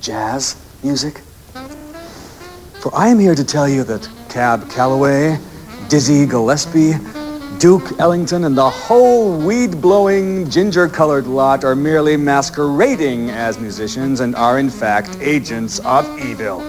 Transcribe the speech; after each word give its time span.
jazz 0.00 0.56
music? 0.82 1.20
For 2.80 2.94
I 2.94 3.08
am 3.08 3.18
here 3.18 3.34
to 3.34 3.44
tell 3.44 3.68
you 3.68 3.84
that 3.84 4.08
Cab 4.28 4.70
Calloway, 4.70 5.38
Dizzy 5.88 6.24
Gillespie, 6.26 6.94
Duke 7.58 7.98
Ellington, 7.98 8.44
and 8.44 8.56
the 8.56 8.70
whole 8.70 9.36
weed-blowing, 9.38 10.48
ginger-colored 10.48 11.26
lot 11.26 11.62
are 11.62 11.76
merely 11.76 12.16
masquerading 12.16 13.28
as 13.28 13.58
musicians 13.58 14.20
and 14.20 14.34
are 14.34 14.58
in 14.58 14.70
fact 14.70 15.18
agents 15.20 15.78
of 15.80 16.06
evil. 16.18 16.60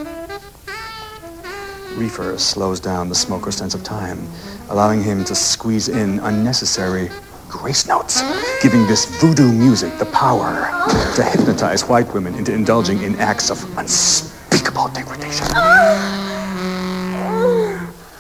Reefer 1.96 2.38
slows 2.38 2.82
down 2.82 3.08
the 3.08 3.16
smoker's 3.16 3.56
sense 3.56 3.74
of 3.74 3.84
time, 3.84 4.28
allowing 4.70 5.02
him 5.02 5.24
to 5.26 5.36
squeeze 5.36 5.88
in 5.88 6.20
unnecessary 6.20 7.10
grace 7.52 7.86
notes, 7.86 8.24
giving 8.64 8.88
this 8.88 9.06
voodoo 9.20 9.52
music 9.52 9.96
the 10.00 10.06
power 10.06 10.72
to 11.16 11.22
hypnotize 11.24 11.84
white 11.84 12.12
women 12.14 12.34
into 12.36 12.54
indulging 12.54 13.04
in 13.04 13.16
acts 13.18 13.52
of 13.52 13.62
unspeakable 13.78 14.88
degradation. 14.88 15.46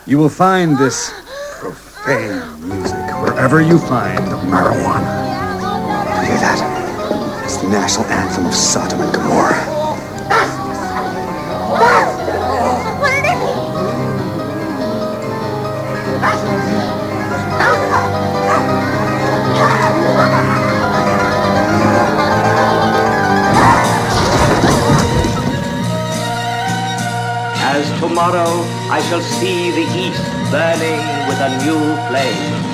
You 0.05 0.17
will 0.17 0.29
find 0.29 0.77
this 0.77 1.13
profane 1.53 2.67
music 2.67 2.99
wherever 3.21 3.61
you 3.61 3.79
find 3.79 4.19
marijuana. 4.51 5.09
You 6.19 6.27
hear 6.27 6.37
that? 6.39 7.43
It's 7.45 7.57
the 7.57 7.69
national 7.69 8.05
anthem 8.07 8.45
of 8.45 8.53
Sodom 8.53 8.99
and 8.99 9.13
Gomorrah. 9.13 9.80
Tomorrow 28.21 28.61
I 28.91 29.01
shall 29.09 29.21
see 29.21 29.71
the 29.71 29.85
east 29.97 30.23
burning 30.51 31.01
with 31.27 31.39
a 31.41 31.49
new 31.65 31.79
flame. 32.07 32.70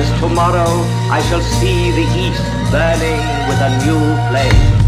As 0.00 0.08
tomorrow 0.18 0.72
I 1.10 1.20
shall 1.28 1.42
see 1.42 1.90
the 1.90 2.06
east 2.16 2.42
burning 2.72 3.20
with 3.48 3.60
a 3.60 3.70
new 3.84 4.00
flame. 4.30 4.79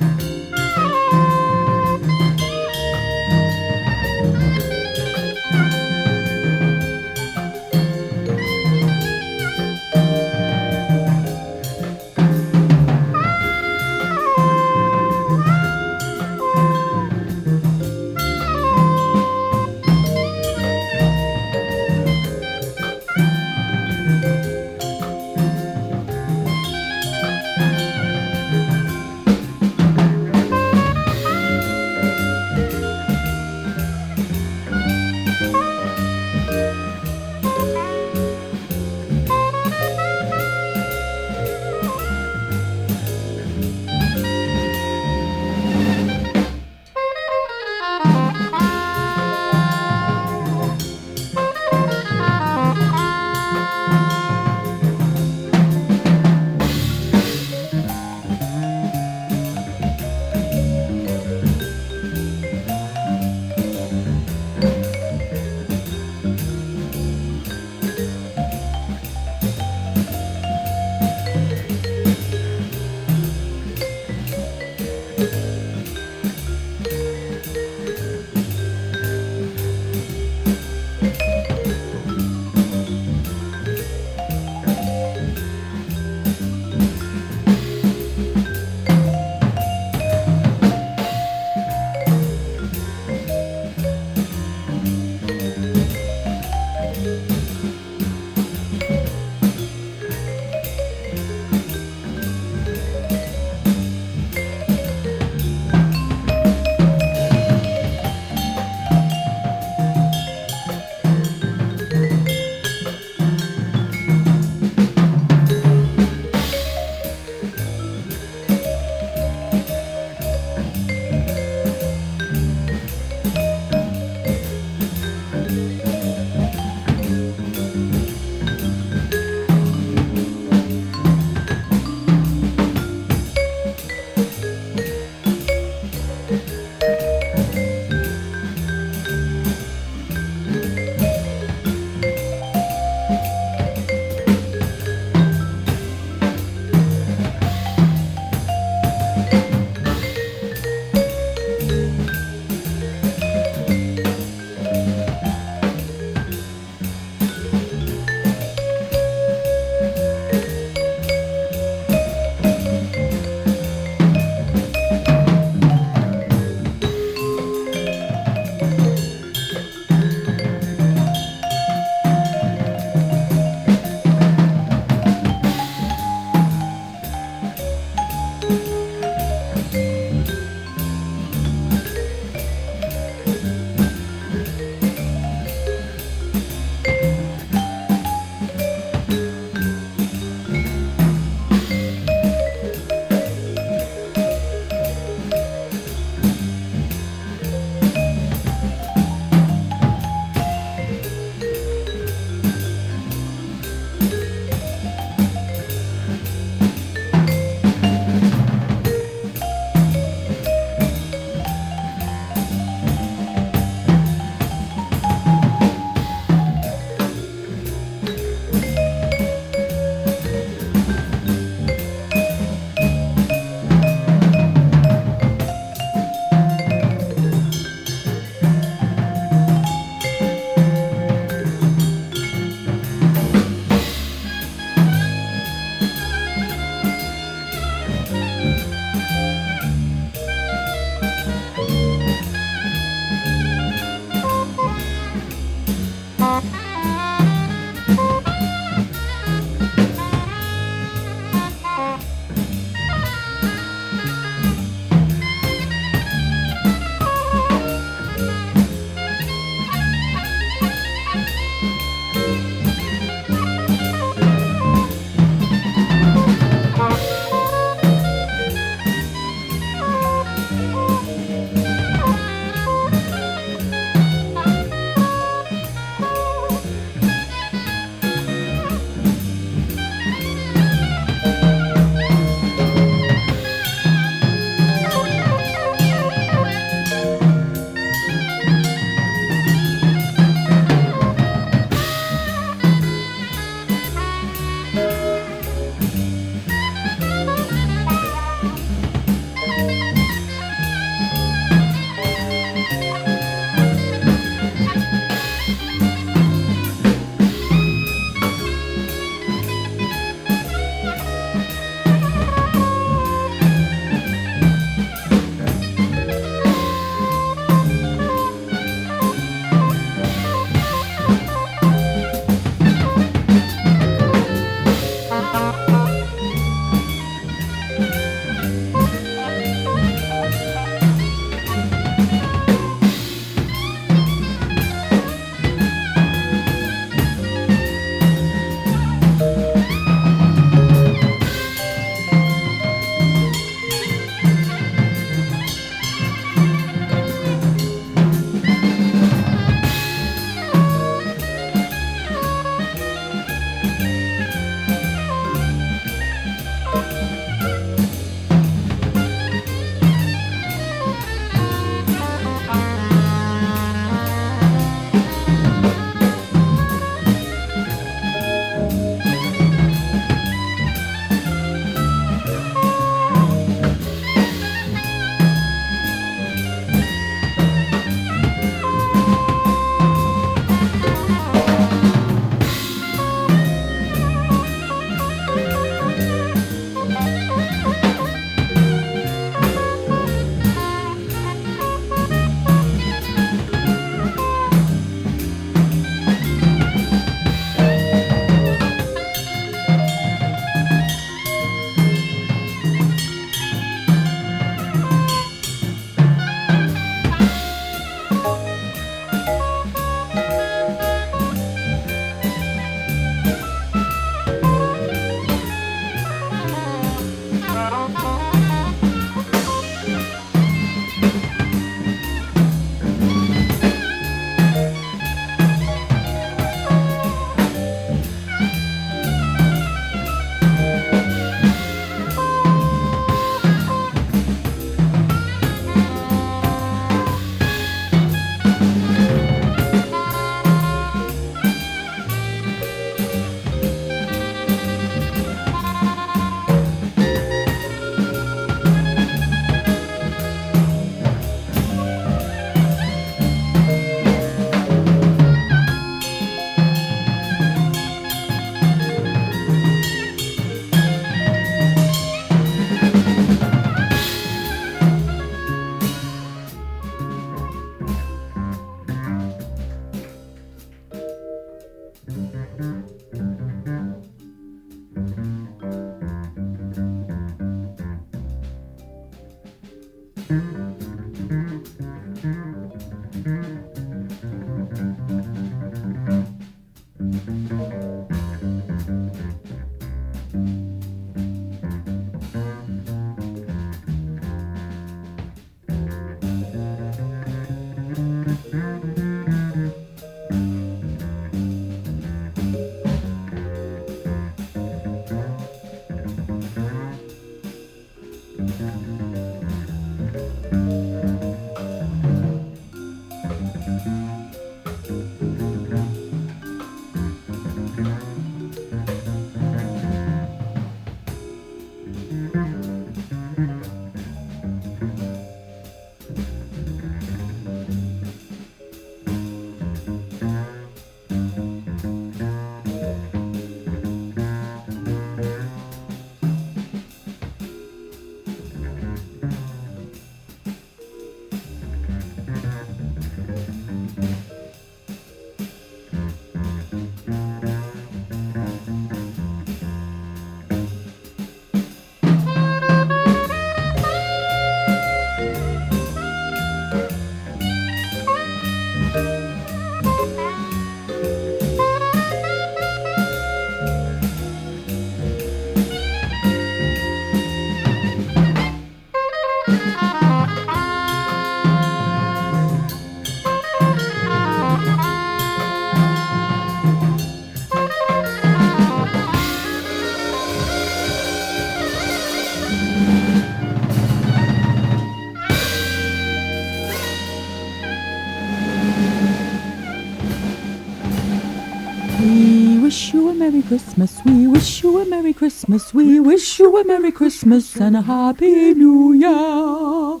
Wish 592.88 592.94
you 592.94 593.10
a 593.10 593.14
Merry 593.14 593.42
Christmas. 593.42 594.00
We 594.06 594.26
wish 594.26 594.62
you 594.62 594.80
a 594.80 594.86
Merry 594.86 595.12
Christmas. 595.12 595.74
We 595.74 596.00
wish 596.00 596.38
you 596.38 596.56
a 596.56 596.64
Merry 596.64 596.90
Christmas 596.90 597.54
and 597.56 597.76
a 597.76 597.82
Happy 597.82 598.54
New 598.54 598.94
Year. 598.94 600.00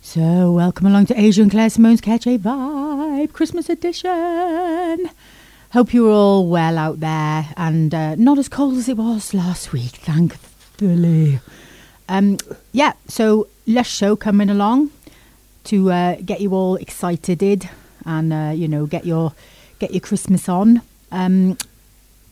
So, 0.00 0.50
welcome 0.50 0.88
along 0.88 1.06
to 1.06 1.14
Aja 1.14 1.42
and 1.42 1.52
Claire 1.52 1.70
Simone's 1.70 2.00
Catch 2.00 2.26
a 2.26 2.36
Vibe 2.36 3.32
Christmas 3.32 3.68
edition. 3.68 5.08
Hope 5.72 5.94
you're 5.94 6.10
all 6.10 6.48
well 6.48 6.78
out 6.78 6.98
there 6.98 7.46
and 7.56 7.94
uh, 7.94 8.16
not 8.16 8.38
as 8.38 8.48
cold 8.48 8.76
as 8.76 8.88
it 8.88 8.96
was 8.96 9.32
last 9.32 9.72
week, 9.72 9.92
thankfully. 9.92 11.38
Um, 12.08 12.38
yeah, 12.72 12.94
so 13.06 13.46
lush 13.68 13.88
show 13.88 14.16
coming 14.16 14.50
along 14.50 14.90
to 15.62 15.92
uh, 15.92 16.16
get 16.24 16.40
you 16.40 16.54
all 16.54 16.74
excited 16.74 17.70
and 18.04 18.32
uh, 18.32 18.52
you 18.52 18.66
know 18.66 18.86
get 18.86 19.06
your 19.06 19.32
get 19.78 19.92
your 19.92 20.00
Christmas 20.00 20.48
on. 20.48 20.82
Um, 21.12 21.56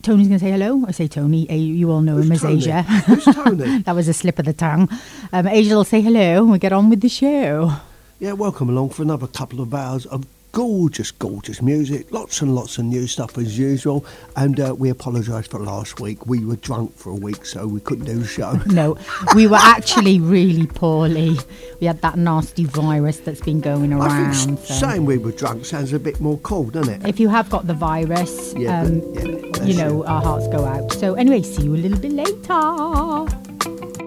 Tony's 0.08 0.28
going 0.28 0.40
to 0.40 0.46
say 0.46 0.52
hello. 0.52 0.86
I 0.88 0.92
say 0.92 1.06
Tony. 1.06 1.44
You 1.54 1.90
all 1.90 2.00
know 2.00 2.16
him 2.16 2.32
as 2.32 2.40
Tony? 2.40 2.62
Aja. 2.62 2.80
Who's 2.80 3.24
Tony? 3.26 3.78
that 3.84 3.94
was 3.94 4.08
a 4.08 4.14
slip 4.14 4.38
of 4.38 4.46
the 4.46 4.54
tongue. 4.54 4.88
Um, 5.34 5.46
Aja 5.46 5.74
will 5.74 5.84
say 5.84 6.00
hello 6.00 6.44
and 6.44 6.50
we 6.50 6.58
get 6.58 6.72
on 6.72 6.88
with 6.88 7.02
the 7.02 7.10
show. 7.10 7.74
Yeah, 8.18 8.32
welcome 8.32 8.70
along 8.70 8.88
for 8.88 9.02
another 9.02 9.26
couple 9.26 9.60
of 9.60 9.74
hours 9.74 10.06
of 10.06 10.24
gorgeous, 10.58 11.12
gorgeous 11.12 11.62
music. 11.62 12.10
Lots 12.10 12.42
and 12.42 12.52
lots 12.52 12.78
of 12.78 12.84
new 12.84 13.06
stuff 13.06 13.38
as 13.38 13.56
usual. 13.56 14.04
And 14.34 14.58
uh, 14.58 14.74
we 14.76 14.90
apologise 14.90 15.46
for 15.46 15.60
last 15.60 16.00
week. 16.00 16.26
We 16.26 16.44
were 16.44 16.56
drunk 16.56 16.96
for 16.96 17.10
a 17.10 17.14
week, 17.14 17.46
so 17.46 17.64
we 17.68 17.78
couldn't 17.78 18.06
do 18.06 18.18
the 18.18 18.26
show. 18.26 18.58
No, 18.66 18.96
we 19.36 19.46
were 19.46 19.54
actually 19.76 20.18
really 20.18 20.66
poorly. 20.66 21.36
We 21.80 21.86
had 21.86 22.00
that 22.02 22.18
nasty 22.18 22.64
virus 22.64 23.20
that's 23.20 23.40
been 23.40 23.60
going 23.60 23.92
around. 23.92 24.34
so- 24.34 24.56
saying 24.56 25.04
we 25.04 25.16
were 25.18 25.30
drunk 25.30 25.64
sounds 25.64 25.92
a 25.92 25.98
bit 26.00 26.18
more 26.20 26.38
cool, 26.38 26.64
doesn't 26.70 27.02
it? 27.04 27.08
if 27.08 27.20
you 27.20 27.28
have 27.28 27.48
got 27.50 27.68
the 27.68 27.74
virus, 27.74 28.52
Yeah, 28.56 28.80
um, 28.82 29.00
yeah, 29.14 29.62
you 29.64 29.74
know, 29.76 30.02
it. 30.02 30.08
our 30.08 30.20
hearts 30.22 30.48
go 30.48 30.64
out. 30.64 30.92
So, 30.94 31.14
anyway, 31.14 31.42
see 31.42 31.62
you 31.62 31.74
a 31.76 31.82
little 31.84 31.98
bit 32.00 32.12
later. 32.12 33.97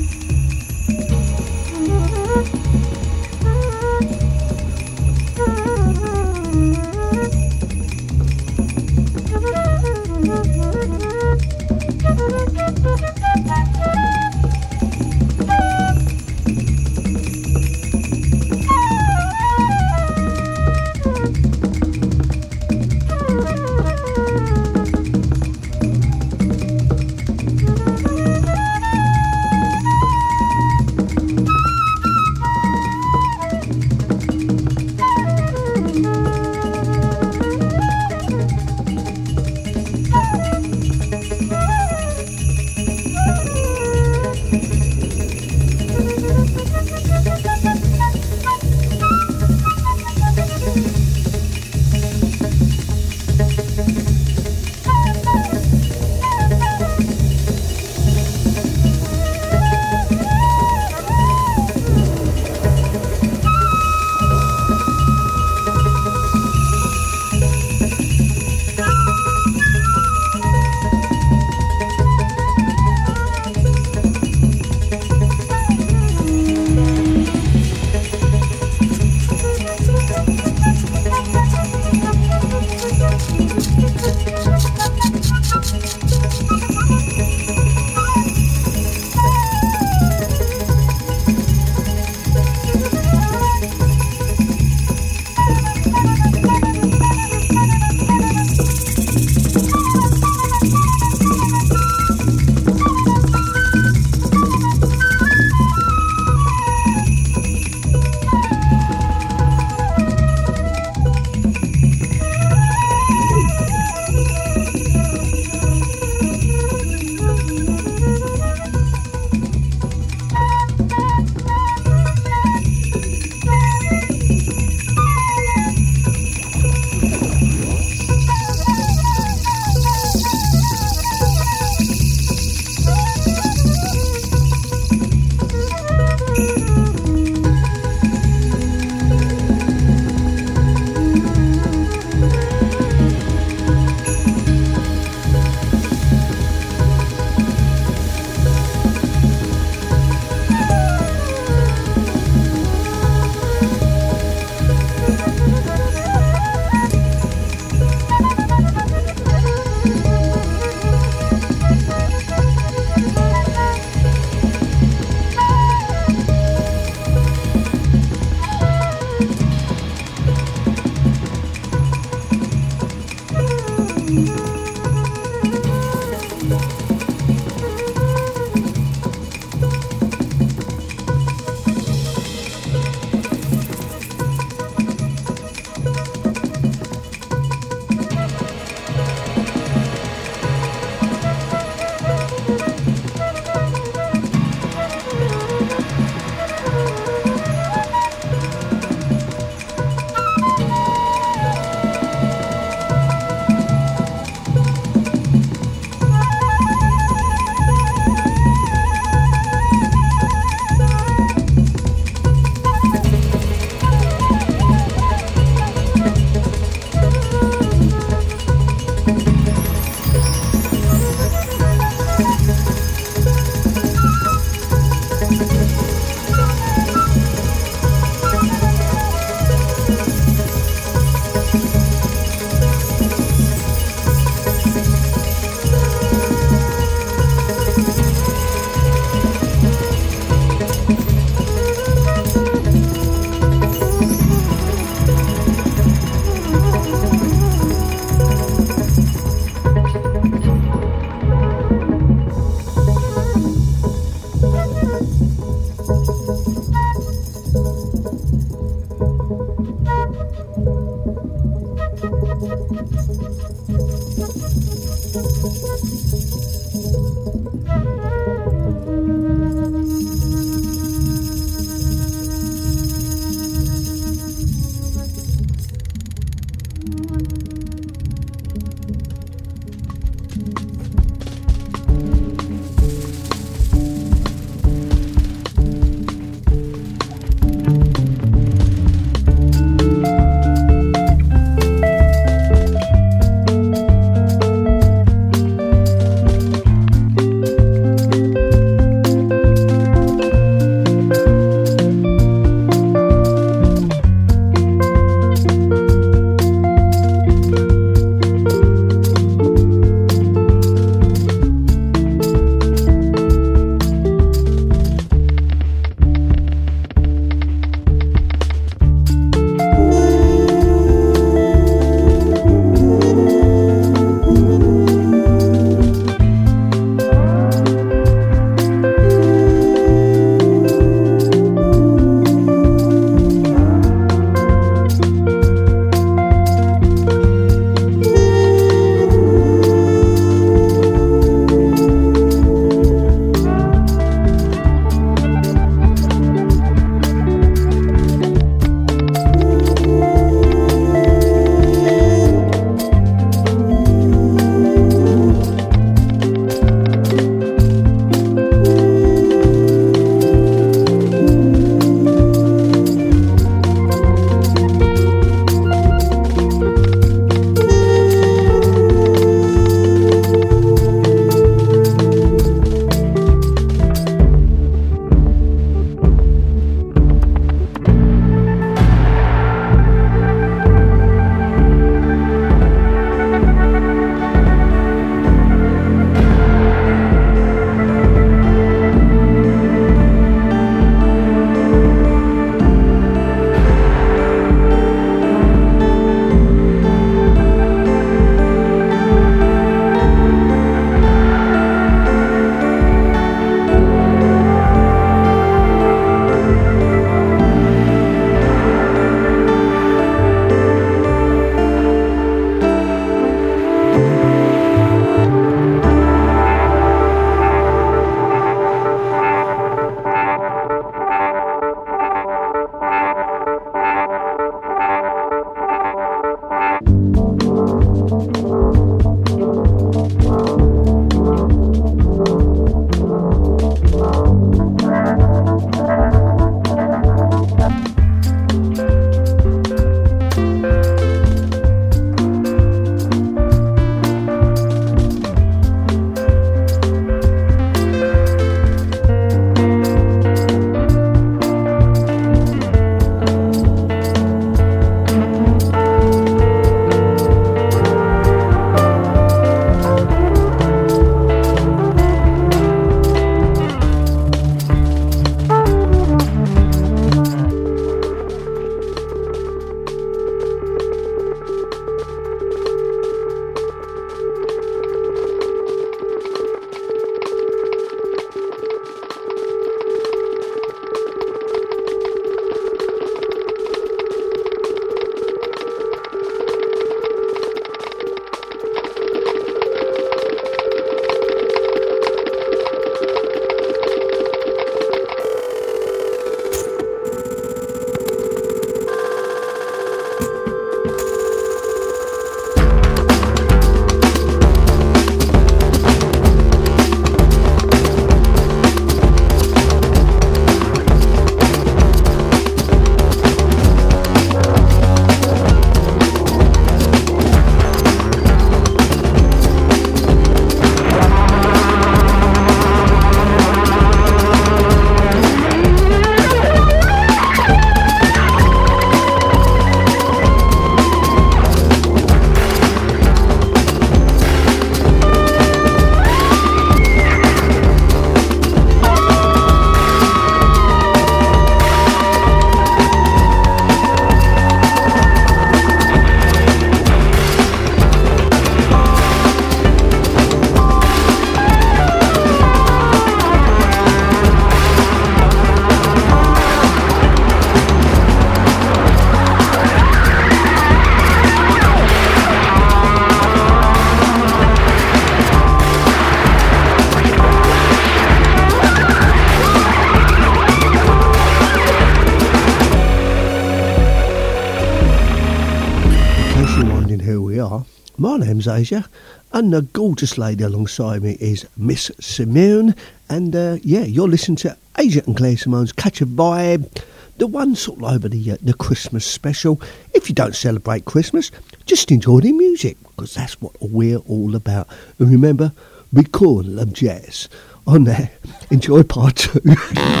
Aja, 578.51 578.85
and 579.33 579.53
the 579.53 579.61
gorgeous 579.61 580.17
lady 580.17 580.43
alongside 580.43 581.01
me 581.01 581.17
is 581.19 581.47
Miss 581.57 581.91
Simone. 581.99 582.75
And 583.09 583.35
uh, 583.35 583.57
yeah, 583.63 583.83
you're 583.83 584.07
listening 584.07 584.35
to 584.37 584.57
Aja 584.77 585.01
and 585.05 585.15
Claire 585.15 585.37
Simone's 585.37 585.71
Catch 585.71 586.01
a 586.01 586.05
Vibe, 586.05 586.81
the 587.17 587.27
one 587.27 587.55
sort 587.55 587.79
of 587.79 587.85
over 587.85 588.09
the, 588.09 588.31
uh, 588.31 588.37
the 588.41 588.53
Christmas 588.53 589.05
special. 589.05 589.61
If 589.93 590.09
you 590.09 590.15
don't 590.15 590.35
celebrate 590.35 590.85
Christmas, 590.85 591.31
just 591.65 591.91
enjoy 591.91 592.19
the 592.19 592.31
music, 592.31 592.77
because 592.83 593.13
that's 593.13 593.41
what 593.41 593.53
we're 593.61 593.97
all 593.97 594.35
about. 594.35 594.67
And 594.99 595.09
remember, 595.09 595.53
we 595.93 596.03
call 596.03 596.43
them 596.43 596.73
jazz. 596.73 597.29
On 597.67 597.83
there, 597.83 598.11
enjoy 598.51 598.83
part 598.83 599.15
two. 599.15 599.39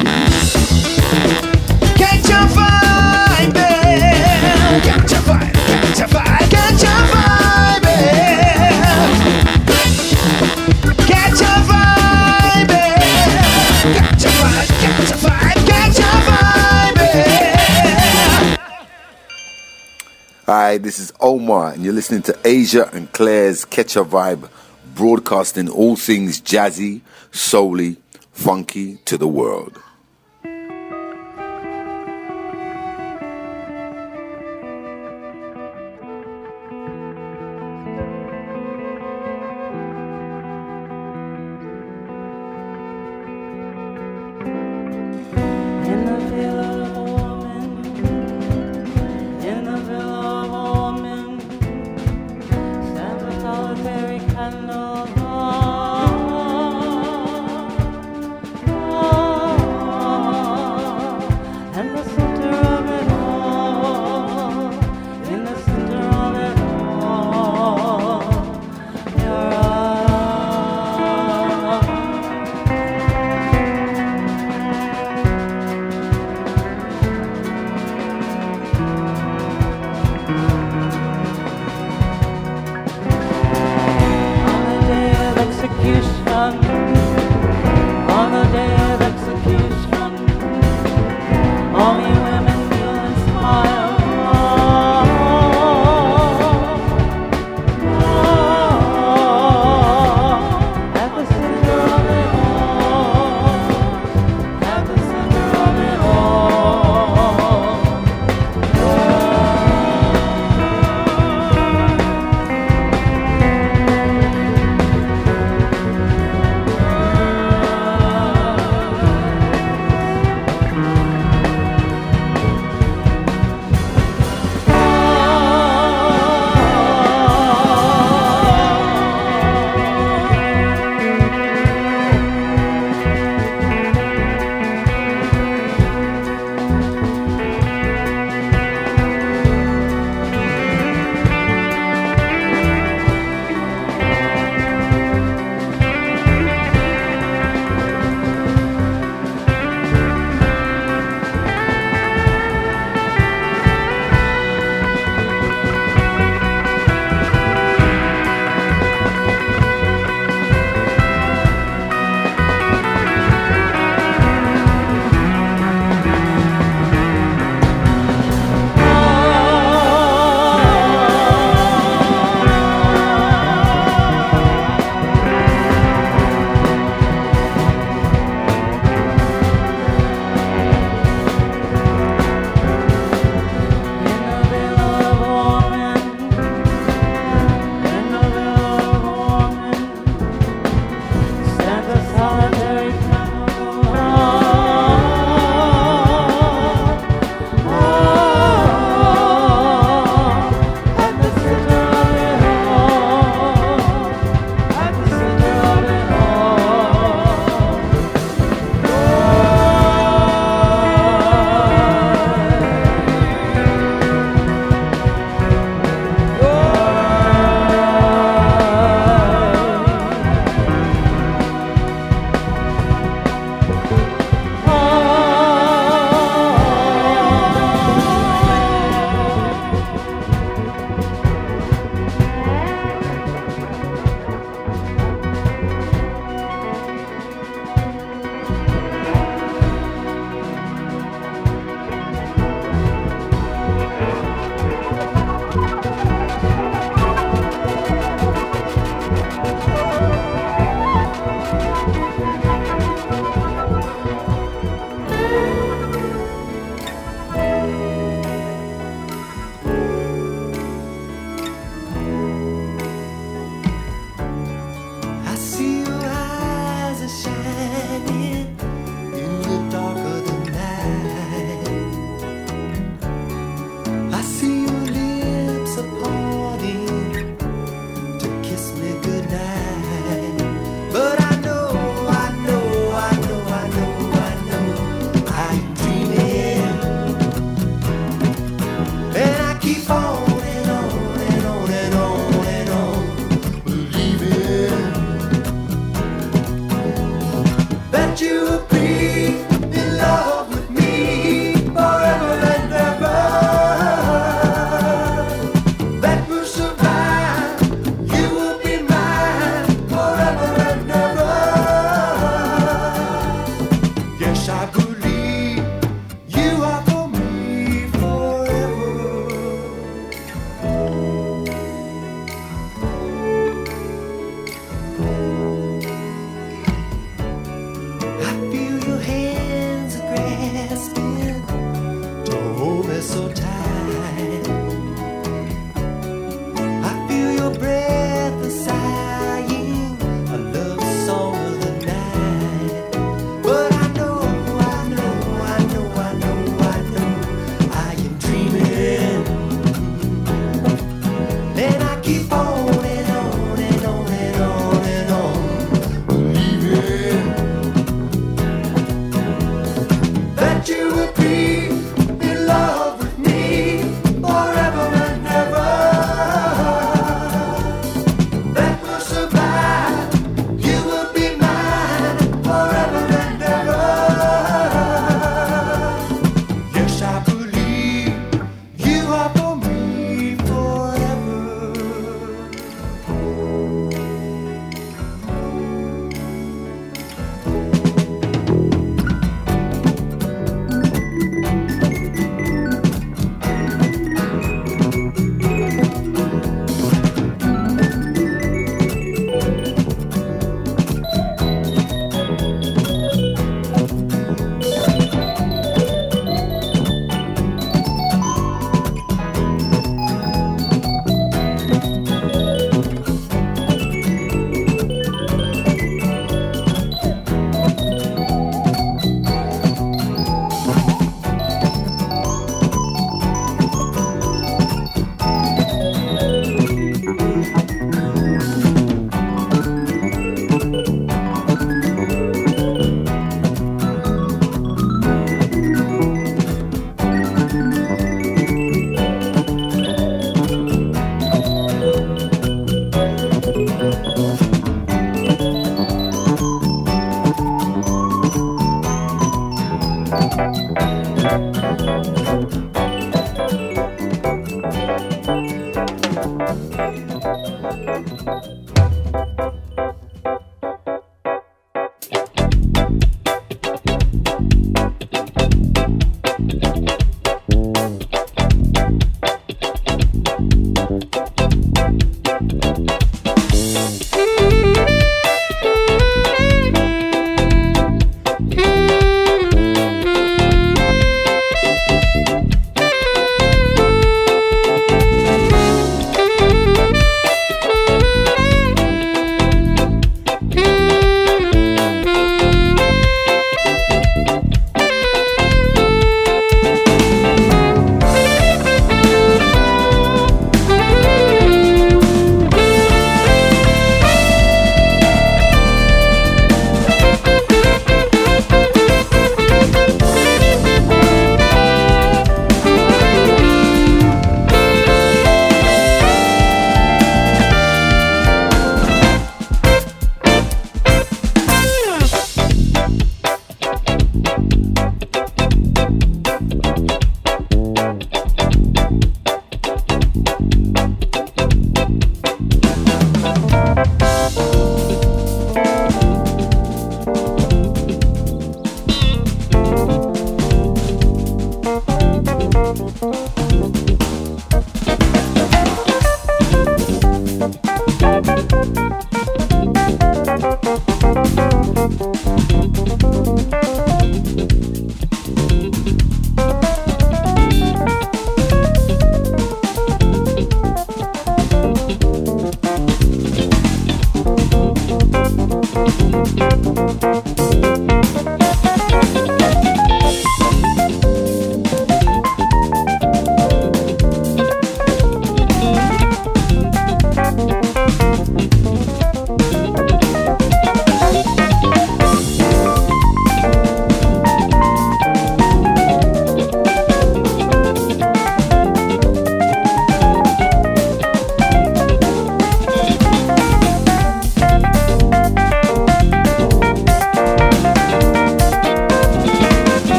this 20.81 20.97
is 20.97 21.13
Omar, 21.19 21.73
and 21.73 21.83
you're 21.83 21.93
listening 21.93 22.23
to 22.23 22.37
Aja 22.43 22.89
and 22.91 23.11
Claire's 23.11 23.65
Catch 23.65 23.95
a 23.95 24.03
Vibe, 24.03 24.49
broadcasting 24.95 25.69
all 25.69 25.95
things 25.95 26.41
jazzy, 26.41 27.01
soully, 27.31 27.97
funky 28.31 28.97
to 29.05 29.17
the 29.17 29.27
world. 29.27 29.79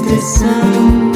estressão. 0.00 1.09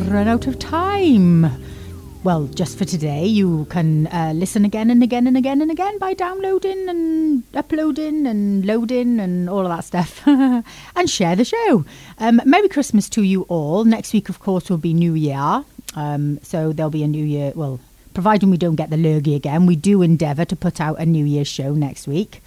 Run 0.00 0.28
out 0.28 0.46
of 0.46 0.58
time. 0.58 1.46
Well, 2.24 2.48
just 2.48 2.76
for 2.76 2.84
today, 2.84 3.24
you 3.24 3.66
can 3.70 4.08
uh, 4.08 4.32
listen 4.34 4.64
again 4.64 4.90
and 4.90 5.02
again 5.02 5.26
and 5.28 5.36
again 5.36 5.62
and 5.62 5.70
again 5.70 5.98
by 5.98 6.12
downloading 6.12 6.88
and 6.88 7.44
uploading 7.54 8.26
and 8.26 8.66
loading 8.66 9.20
and 9.20 9.48
all 9.48 9.60
of 9.60 9.68
that 9.68 9.84
stuff. 9.84 10.22
and 10.26 11.08
share 11.08 11.36
the 11.36 11.44
show. 11.44 11.84
Um, 12.18 12.40
Merry 12.44 12.68
Christmas 12.68 13.08
to 13.10 13.22
you 13.22 13.42
all. 13.42 13.84
Next 13.84 14.12
week, 14.12 14.28
of 14.28 14.40
course, 14.40 14.68
will 14.68 14.76
be 14.76 14.92
New 14.92 15.14
Year. 15.14 15.64
Um, 15.94 16.40
so 16.42 16.72
there'll 16.72 16.90
be 16.90 17.04
a 17.04 17.08
New 17.08 17.24
Year, 17.24 17.52
well, 17.54 17.78
providing 18.12 18.50
we 18.50 18.56
don't 18.56 18.74
get 18.74 18.90
the 18.90 18.96
lurgy 18.96 19.36
again, 19.36 19.66
we 19.66 19.76
do 19.76 20.02
endeavour 20.02 20.44
to 20.46 20.56
put 20.56 20.80
out 20.80 20.98
a 20.98 21.06
New 21.06 21.24
Year's 21.24 21.46
show 21.46 21.74
next 21.74 22.08
week. 22.08 22.42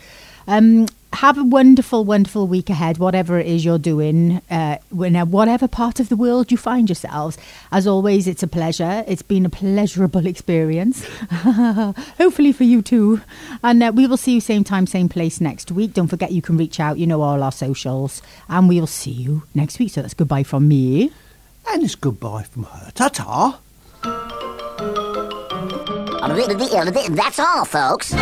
Um, 0.45 0.87
have 1.19 1.37
a 1.37 1.43
wonderful, 1.43 2.05
wonderful 2.05 2.47
week 2.47 2.69
ahead, 2.69 2.97
whatever 2.97 3.37
it 3.37 3.45
is 3.45 3.65
you're 3.65 3.77
doing, 3.77 4.41
uh, 4.49 4.77
in 5.01 5.17
uh, 5.17 5.25
whatever 5.25 5.67
part 5.67 5.99
of 5.99 6.07
the 6.07 6.15
world 6.15 6.49
you 6.49 6.57
find 6.57 6.87
yourselves. 6.87 7.37
As 7.73 7.85
always, 7.85 8.25
it's 8.25 8.41
a 8.41 8.47
pleasure. 8.47 9.03
It's 9.05 9.21
been 9.21 9.45
a 9.45 9.49
pleasurable 9.49 10.25
experience. 10.25 11.05
Hopefully 11.29 12.53
for 12.53 12.63
you 12.63 12.81
too. 12.81 13.19
And 13.61 13.83
uh, 13.83 13.91
we 13.93 14.07
will 14.07 14.15
see 14.15 14.35
you 14.35 14.39
same 14.39 14.63
time, 14.63 14.87
same 14.87 15.09
place 15.09 15.41
next 15.41 15.73
week. 15.73 15.93
Don't 15.93 16.07
forget 16.07 16.31
you 16.31 16.41
can 16.41 16.55
reach 16.55 16.79
out, 16.79 16.97
you 16.97 17.05
know, 17.05 17.21
all 17.21 17.43
our 17.43 17.51
socials. 17.51 18.21
And 18.47 18.69
we 18.69 18.79
will 18.79 18.87
see 18.87 19.11
you 19.11 19.43
next 19.53 19.77
week. 19.77 19.91
So 19.91 20.01
that's 20.01 20.13
goodbye 20.13 20.43
from 20.43 20.69
me. 20.69 21.11
And 21.67 21.83
it's 21.83 21.95
goodbye 21.95 22.43
from 22.43 22.63
her. 22.63 22.91
Ta 22.95 23.09
ta. 23.09 23.59
That's 27.09 27.39
all, 27.39 27.65
folks. 27.65 28.13